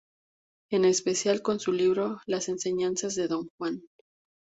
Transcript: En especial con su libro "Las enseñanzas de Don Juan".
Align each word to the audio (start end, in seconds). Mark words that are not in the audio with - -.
En 0.71 0.83
especial 0.83 1.43
con 1.43 1.59
su 1.59 1.71
libro 1.71 2.21
"Las 2.25 2.49
enseñanzas 2.49 3.13
de 3.13 3.27
Don 3.27 3.49
Juan". 3.59 3.83